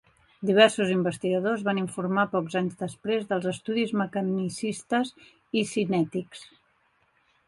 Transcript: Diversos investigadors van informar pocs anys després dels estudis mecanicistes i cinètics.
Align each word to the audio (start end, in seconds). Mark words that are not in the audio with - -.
Diversos 0.49 0.91
investigadors 0.93 1.65
van 1.67 1.81
informar 1.81 2.23
pocs 2.31 2.57
anys 2.61 2.79
després 2.79 3.27
dels 3.33 3.45
estudis 3.51 3.93
mecanicistes 4.01 5.13
i 5.61 5.63
cinètics. 5.73 6.43